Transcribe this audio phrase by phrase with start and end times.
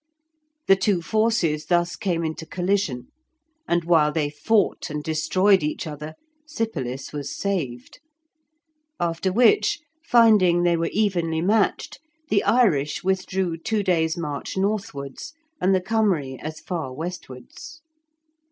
[0.65, 3.09] The two forces thus came into collision,
[3.67, 6.15] and while they fought and destroyed each other,
[6.47, 7.99] Sypolis was saved.
[8.99, 15.75] After which, finding they were evenly matched, the Irish withdrew two days' march northwards, and
[15.75, 17.83] the Cymry as far westwards.